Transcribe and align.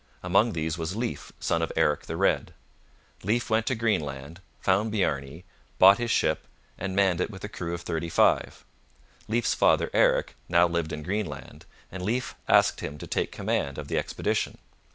Among 0.23 0.53
these 0.53 0.79
was 0.79 0.95
Leif, 0.95 1.31
son 1.39 1.61
of 1.61 1.71
Eric 1.75 2.07
the 2.07 2.17
Red. 2.17 2.55
Leif 3.21 3.51
went 3.51 3.67
to 3.67 3.75
Greenland, 3.75 4.41
found 4.59 4.91
Bjarne, 4.91 5.43
bought 5.77 5.99
his 5.99 6.09
ship, 6.09 6.47
and 6.75 6.95
manned 6.95 7.21
it 7.21 7.29
with 7.29 7.43
a 7.43 7.47
crew 7.47 7.75
of 7.75 7.81
thirty 7.81 8.09
five. 8.09 8.65
Leif's 9.27 9.53
father, 9.53 9.91
Eric, 9.93 10.33
now 10.49 10.65
lived 10.67 10.91
in 10.91 11.03
Greenland, 11.03 11.67
and 11.91 12.01
Leif 12.01 12.33
asked 12.47 12.79
him 12.79 12.97
to 12.97 13.05
take 13.05 13.31
command 13.31 13.77
of 13.77 13.89
the 13.89 13.97
expedition. 13.99 14.57